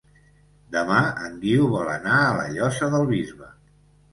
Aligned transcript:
Demà 0.75 1.01
en 1.27 1.35
Guiu 1.45 1.67
vol 1.75 1.91
anar 1.99 2.17
a 2.23 2.33
la 2.41 2.49
Llosa 2.57 2.91
del 2.97 3.07
Bisbe. 3.13 3.53